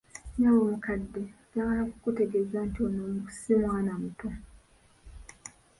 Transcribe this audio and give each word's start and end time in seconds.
Nyabo 0.37 0.59
mukadde, 0.69 1.23
njagala 1.47 1.81
okukutegeeza 1.87 2.59
nti 2.67 2.79
ono 2.85 3.03
ssi 3.33 3.53
mwana 3.61 3.91
muto. 4.01 4.29